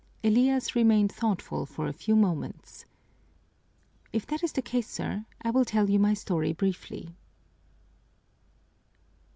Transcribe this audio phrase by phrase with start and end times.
[0.23, 2.85] Elias remained thoughtful for a few moments.
[4.11, 7.13] "If that is the case, sir, I will tell you my story briefly."